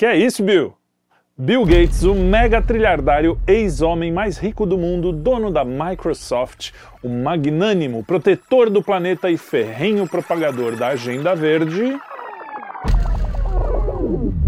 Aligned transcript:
Que 0.00 0.06
é 0.06 0.16
isso, 0.16 0.42
Bill? 0.42 0.72
Bill 1.36 1.62
Gates, 1.62 2.04
o 2.04 2.14
mega 2.14 2.62
trilhardário 2.62 3.38
ex-homem 3.46 4.10
mais 4.10 4.38
rico 4.38 4.64
do 4.64 4.78
mundo, 4.78 5.12
dono 5.12 5.50
da 5.50 5.62
Microsoft, 5.62 6.70
o 7.02 7.08
magnânimo 7.10 8.02
protetor 8.02 8.70
do 8.70 8.82
planeta 8.82 9.30
e 9.30 9.36
ferrenho 9.36 10.08
propagador 10.08 10.74
da 10.74 10.88
Agenda 10.88 11.36
Verde, 11.36 12.00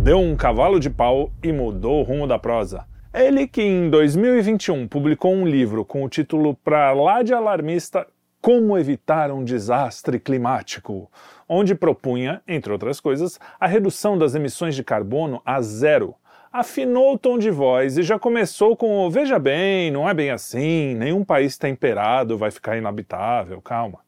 deu 0.02 0.20
um 0.20 0.34
cavalo 0.34 0.80
de 0.80 0.88
pau 0.88 1.30
e 1.42 1.52
mudou 1.52 2.00
o 2.00 2.02
rumo 2.02 2.26
da 2.26 2.38
prosa. 2.38 2.86
Ele 3.12 3.46
que 3.46 3.60
em 3.60 3.90
2021 3.90 4.88
publicou 4.88 5.34
um 5.34 5.46
livro 5.46 5.84
com 5.84 6.02
o 6.02 6.08
título 6.08 6.54
Pra 6.64 6.94
lá 6.94 7.22
de 7.22 7.34
alarmista 7.34 8.06
Como 8.42 8.76
evitar 8.76 9.30
um 9.30 9.44
desastre 9.44 10.18
climático, 10.18 11.08
onde 11.48 11.76
propunha, 11.76 12.42
entre 12.46 12.72
outras 12.72 12.98
coisas, 12.98 13.38
a 13.60 13.68
redução 13.68 14.18
das 14.18 14.34
emissões 14.34 14.74
de 14.74 14.82
carbono 14.82 15.40
a 15.46 15.62
zero 15.62 16.16
afinou 16.52 17.14
o 17.14 17.18
tom 17.18 17.38
de 17.38 17.52
voz 17.52 17.96
e 17.96 18.02
já 18.02 18.18
começou 18.18 18.76
com 18.76 19.08
veja 19.08 19.38
bem, 19.38 19.92
não 19.92 20.08
é 20.08 20.12
bem 20.12 20.30
assim, 20.30 20.92
nenhum 20.96 21.24
país 21.24 21.56
temperado 21.56 22.36
vai 22.36 22.50
ficar 22.50 22.76
inabitável, 22.76 23.62
calma. 23.62 24.00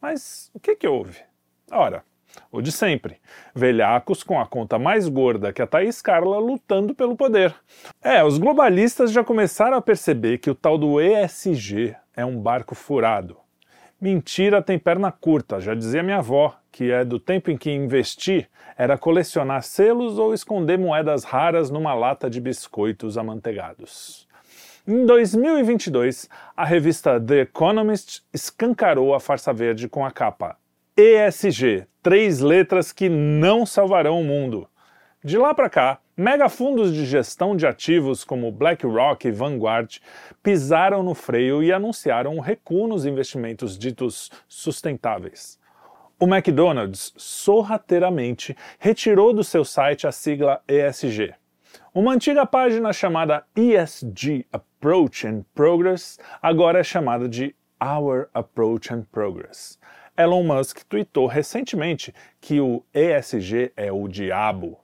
Mas 0.00 0.50
o 0.54 0.58
que 0.58 0.74
que 0.74 0.88
houve? 0.88 1.18
Ora, 1.70 2.02
o 2.50 2.62
de 2.62 2.72
sempre. 2.72 3.20
Velhacos 3.54 4.22
com 4.22 4.40
a 4.40 4.46
conta 4.46 4.78
mais 4.78 5.10
gorda 5.10 5.52
que 5.52 5.60
a 5.60 5.66
Thaís 5.66 6.00
Carla 6.00 6.38
lutando 6.38 6.94
pelo 6.94 7.14
poder. 7.14 7.54
É, 8.02 8.24
os 8.24 8.38
globalistas 8.38 9.12
já 9.12 9.22
começaram 9.22 9.76
a 9.76 9.82
perceber 9.82 10.38
que 10.38 10.48
o 10.48 10.54
tal 10.54 10.78
do 10.78 10.98
ESG 10.98 11.94
é 12.16 12.24
um 12.24 12.40
barco 12.40 12.74
furado. 12.74 13.36
Mentira 14.00 14.62
tem 14.62 14.78
perna 14.78 15.10
curta, 15.10 15.60
já 15.60 15.74
dizia 15.74 16.04
minha 16.04 16.18
avó, 16.18 16.56
que 16.70 16.92
é 16.92 17.04
do 17.04 17.18
tempo 17.18 17.50
em 17.50 17.56
que 17.56 17.68
investir 17.68 18.48
era 18.76 18.96
colecionar 18.96 19.64
selos 19.64 20.20
ou 20.20 20.32
esconder 20.32 20.78
moedas 20.78 21.24
raras 21.24 21.68
numa 21.68 21.92
lata 21.94 22.30
de 22.30 22.40
biscoitos 22.40 23.18
amanteigados. 23.18 24.28
Em 24.86 25.04
2022, 25.04 26.28
a 26.56 26.64
revista 26.64 27.20
The 27.20 27.40
Economist 27.40 28.22
escancarou 28.32 29.16
a 29.16 29.18
farsa 29.18 29.52
verde 29.52 29.88
com 29.88 30.06
a 30.06 30.12
capa 30.12 30.56
ESG, 30.96 31.84
três 32.00 32.38
letras 32.38 32.92
que 32.92 33.08
não 33.08 33.66
salvarão 33.66 34.20
o 34.20 34.24
mundo. 34.24 34.68
De 35.24 35.36
lá 35.36 35.52
para 35.52 35.68
cá, 35.68 35.98
megafundos 36.18 36.92
de 36.92 37.06
gestão 37.06 37.54
de 37.54 37.64
ativos 37.64 38.24
como 38.24 38.50
BlackRock 38.50 39.28
e 39.28 39.30
Vanguard 39.30 40.00
pisaram 40.42 41.00
no 41.00 41.14
freio 41.14 41.62
e 41.62 41.72
anunciaram 41.72 42.34
um 42.34 42.40
recuo 42.40 42.88
nos 42.88 43.06
investimentos 43.06 43.78
ditos 43.78 44.28
sustentáveis. 44.48 45.60
O 46.18 46.26
McDonald's 46.26 47.14
sorrateiramente 47.16 48.56
retirou 48.80 49.32
do 49.32 49.44
seu 49.44 49.64
site 49.64 50.08
a 50.08 50.10
sigla 50.10 50.60
ESG. 50.66 51.34
Uma 51.94 52.14
antiga 52.14 52.44
página 52.44 52.92
chamada 52.92 53.44
ESG 53.54 54.44
Approach 54.52 55.24
and 55.24 55.44
Progress 55.54 56.18
agora 56.42 56.80
é 56.80 56.82
chamada 56.82 57.28
de 57.28 57.54
Our 57.80 58.28
Approach 58.34 58.92
and 58.92 59.04
Progress. 59.12 59.78
Elon 60.16 60.42
Musk 60.42 60.80
tweetou 60.88 61.28
recentemente 61.28 62.12
que 62.40 62.60
o 62.60 62.82
ESG 62.92 63.70
é 63.76 63.92
o 63.92 64.08
diabo. 64.08 64.80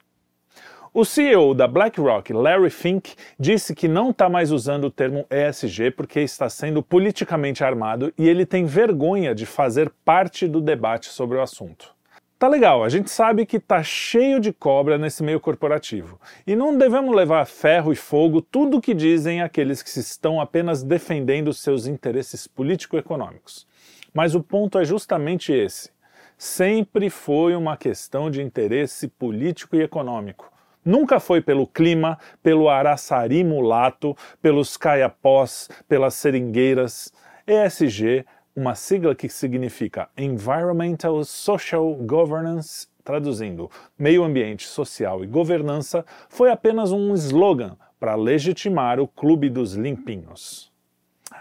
O 0.96 1.04
CEO 1.04 1.54
da 1.54 1.66
BlackRock, 1.66 2.32
Larry 2.32 2.70
Fink, 2.70 3.16
disse 3.36 3.74
que 3.74 3.88
não 3.88 4.10
está 4.10 4.28
mais 4.28 4.52
usando 4.52 4.84
o 4.84 4.90
termo 4.92 5.26
ESG 5.28 5.90
porque 5.90 6.20
está 6.20 6.48
sendo 6.48 6.84
politicamente 6.84 7.64
armado 7.64 8.14
e 8.16 8.28
ele 8.28 8.46
tem 8.46 8.64
vergonha 8.64 9.34
de 9.34 9.44
fazer 9.44 9.90
parte 10.04 10.46
do 10.46 10.60
debate 10.60 11.06
sobre 11.06 11.36
o 11.36 11.42
assunto. 11.42 11.92
Tá 12.38 12.46
legal, 12.46 12.84
a 12.84 12.88
gente 12.88 13.10
sabe 13.10 13.44
que 13.44 13.58
tá 13.58 13.82
cheio 13.82 14.38
de 14.38 14.52
cobra 14.52 14.96
nesse 14.96 15.24
meio 15.24 15.40
corporativo. 15.40 16.20
E 16.46 16.54
não 16.54 16.78
devemos 16.78 17.12
levar 17.12 17.44
ferro 17.44 17.92
e 17.92 17.96
fogo 17.96 18.40
tudo 18.40 18.76
o 18.76 18.80
que 18.80 18.94
dizem 18.94 19.42
aqueles 19.42 19.82
que 19.82 19.98
estão 19.98 20.40
apenas 20.40 20.84
defendendo 20.84 21.52
seus 21.52 21.88
interesses 21.88 22.46
político-econômicos. 22.46 23.66
Mas 24.14 24.36
o 24.36 24.40
ponto 24.40 24.78
é 24.78 24.84
justamente 24.84 25.52
esse. 25.52 25.90
Sempre 26.38 27.10
foi 27.10 27.56
uma 27.56 27.76
questão 27.76 28.30
de 28.30 28.40
interesse 28.40 29.08
político 29.08 29.74
e 29.74 29.82
econômico. 29.82 30.53
Nunca 30.84 31.18
foi 31.18 31.40
pelo 31.40 31.66
clima, 31.66 32.18
pelo 32.42 32.68
araçari 32.68 33.42
mulato, 33.42 34.14
pelos 34.42 34.76
caiapós, 34.76 35.70
pelas 35.88 36.14
seringueiras. 36.14 37.10
ESG, 37.46 38.26
uma 38.54 38.74
sigla 38.74 39.14
que 39.14 39.28
significa 39.28 40.08
Environmental 40.16 41.24
Social 41.24 41.94
Governance, 41.94 42.86
traduzindo 43.02 43.70
meio 43.98 44.22
ambiente 44.24 44.66
social 44.66 45.24
e 45.24 45.26
governança, 45.26 46.04
foi 46.28 46.50
apenas 46.50 46.92
um 46.92 47.14
slogan 47.14 47.76
para 47.98 48.14
legitimar 48.14 49.00
o 49.00 49.08
clube 49.08 49.48
dos 49.48 49.74
limpinhos. 49.74 50.70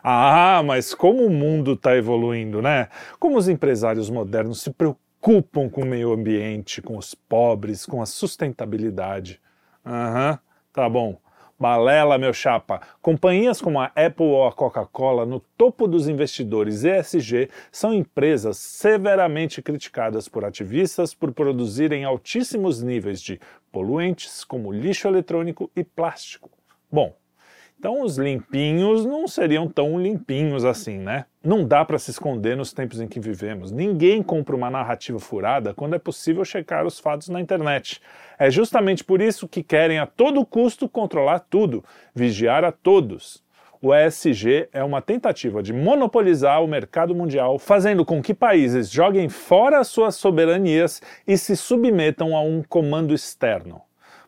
Ah, 0.01 0.61
mas 0.65 0.93
como 0.93 1.25
o 1.25 1.29
mundo 1.29 1.73
está 1.73 1.95
evoluindo, 1.95 2.61
né? 2.61 2.87
Como 3.19 3.37
os 3.37 3.47
empresários 3.47 4.09
modernos 4.09 4.61
se 4.61 4.71
preocupam 4.71 5.02
preocupam 5.23 5.69
com 5.69 5.81
o 5.81 5.85
meio 5.85 6.11
ambiente, 6.11 6.81
com 6.81 6.97
os 6.97 7.15
pobres, 7.15 7.85
com 7.85 8.01
a 8.01 8.05
sustentabilidade. 8.05 9.39
Aham, 9.85 10.31
uhum, 10.31 10.37
tá 10.73 10.89
bom. 10.89 11.17
Balela, 11.57 12.17
meu 12.17 12.33
chapa. 12.33 12.81
Companhias 13.01 13.61
como 13.61 13.79
a 13.79 13.85
Apple 13.95 14.25
ou 14.25 14.45
a 14.45 14.51
Coca-Cola, 14.51 15.25
no 15.25 15.39
topo 15.39 15.87
dos 15.87 16.09
investidores 16.09 16.83
ESG, 16.83 17.49
são 17.71 17.93
empresas 17.93 18.57
severamente 18.57 19.61
criticadas 19.61 20.27
por 20.27 20.43
ativistas 20.43 21.13
por 21.13 21.31
produzirem 21.31 22.03
altíssimos 22.03 22.83
níveis 22.83 23.21
de 23.21 23.39
poluentes 23.71 24.43
como 24.43 24.73
lixo 24.73 25.07
eletrônico 25.07 25.71
e 25.73 25.85
plástico. 25.85 26.49
Bom, 26.91 27.15
então 27.83 28.01
os 28.01 28.17
limpinhos 28.17 29.05
não 29.05 29.27
seriam 29.27 29.67
tão 29.67 29.99
limpinhos 29.99 30.63
assim, 30.63 30.97
né? 30.99 31.25
Não 31.43 31.67
dá 31.67 31.83
para 31.83 31.99
se 31.99 32.11
esconder 32.11 32.55
nos 32.55 32.71
tempos 32.71 33.01
em 33.01 33.09
que 33.09 33.19
vivemos. 33.19 33.73
Ninguém 33.73 34.23
compra 34.23 34.55
uma 34.55 34.69
narrativa 34.69 35.19
furada 35.19 35.73
quando 35.73 35.93
é 35.93 35.99
possível 35.99 36.45
checar 36.45 36.85
os 36.85 36.97
fatos 36.97 37.27
na 37.27 37.41
internet. 37.41 37.99
É 38.39 38.49
justamente 38.49 39.03
por 39.03 39.19
isso 39.19 39.49
que 39.49 39.61
querem 39.61 39.99
a 39.99 40.05
todo 40.05 40.45
custo 40.45 40.87
controlar 40.87 41.39
tudo, 41.39 41.83
vigiar 42.15 42.63
a 42.63 42.71
todos. 42.71 43.43
O 43.81 43.93
ESG 43.93 44.69
é 44.71 44.81
uma 44.81 45.01
tentativa 45.01 45.61
de 45.61 45.73
monopolizar 45.73 46.63
o 46.63 46.67
mercado 46.69 47.13
mundial, 47.13 47.59
fazendo 47.59 48.05
com 48.05 48.23
que 48.23 48.33
países 48.33 48.89
joguem 48.89 49.27
fora 49.27 49.83
suas 49.83 50.15
soberanias 50.15 51.01
e 51.27 51.37
se 51.37 51.57
submetam 51.57 52.33
a 52.33 52.39
um 52.39 52.63
comando 52.63 53.13
externo. 53.13 53.81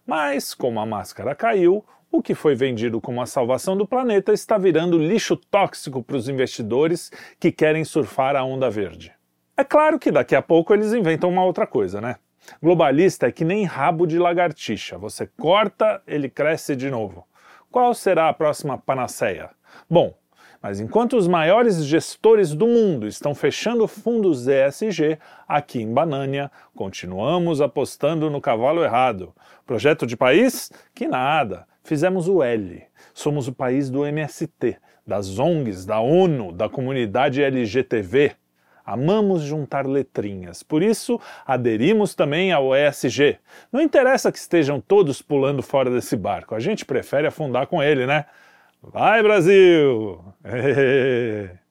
Mas, 0.06 0.54
como 0.54 0.82
a 0.82 0.86
máscara 0.86 1.34
caiu, 1.34 1.86
o 2.16 2.22
que 2.22 2.34
foi 2.34 2.56
vendido 2.56 3.02
como 3.02 3.22
a 3.22 3.26
salvação 3.26 3.76
do 3.76 3.86
planeta 3.86 4.32
está 4.32 4.58
virando 4.58 4.98
lixo 4.98 5.36
tóxico 5.36 6.02
para 6.02 6.16
os 6.16 6.30
investidores 6.30 7.12
que 7.40 7.52
querem 7.52 7.84
surfar 7.84 8.36
a 8.36 8.44
onda 8.44 8.70
verde. 8.70 9.12
É 9.58 9.64
claro 9.64 10.00
que 10.00 10.12
daqui 10.12 10.36
a 10.36 10.42
pouco 10.42 10.74
eles 10.74 10.94
inventam 10.94 11.30
uma 11.30 11.44
outra 11.44 11.68
coisa, 11.68 12.00
né? 12.00 12.16
Globalista 12.62 13.28
é 13.28 13.32
que 13.32 13.44
nem 13.44 13.66
rabo 13.66 14.06
de 14.06 14.18
lagartixa. 14.18 14.98
Você 14.98 15.28
corta, 15.28 16.02
ele 16.08 16.30
cresce 16.30 16.76
de 16.76 16.90
novo. 16.90 17.26
Qual 17.70 17.94
será 17.94 18.30
a 18.30 18.34
próxima 18.34 18.78
panaceia? 18.78 19.50
Bom, 19.90 20.14
mas 20.62 20.80
enquanto 20.80 21.18
os 21.18 21.28
maiores 21.28 21.84
gestores 21.86 22.56
do 22.56 22.66
mundo 22.66 23.08
estão 23.08 23.36
fechando 23.36 23.88
fundos 23.88 24.48
ESG, 24.48 25.20
aqui 25.48 25.82
em 25.82 25.94
Banânia 25.94 26.50
continuamos 26.74 27.62
apostando 27.62 28.30
no 28.30 28.40
cavalo 28.40 28.84
errado. 28.84 29.34
Projeto 29.66 30.08
de 30.08 30.16
país? 30.16 30.72
Que 30.94 31.08
nada. 31.08 31.68
Fizemos 31.86 32.28
o 32.28 32.42
L. 32.42 32.84
Somos 33.14 33.48
o 33.48 33.54
país 33.54 33.92
do 33.92 34.08
MST, 34.08 34.76
das 35.06 35.38
ONGs, 35.38 35.86
da 35.86 36.00
ONU, 36.00 36.52
da 36.52 36.68
comunidade 36.68 37.44
LGTV. 37.44 38.32
Amamos 38.84 39.44
juntar 39.44 39.86
letrinhas, 39.86 40.64
por 40.64 40.82
isso 40.82 41.22
aderimos 41.46 42.16
também 42.16 42.52
ao 42.52 42.76
ESG. 42.76 43.38
Não 43.72 43.80
interessa 43.80 44.32
que 44.32 44.40
estejam 44.40 44.82
todos 44.82 45.22
pulando 45.22 45.62
fora 45.62 45.92
desse 45.92 46.16
barco, 46.16 46.56
a 46.56 46.60
gente 46.60 46.84
prefere 46.86 47.28
afundar 47.28 47.68
com 47.68 47.84
ele, 47.84 48.08
né? 48.08 48.26
Vai, 48.82 49.22
Brasil! 49.22 50.24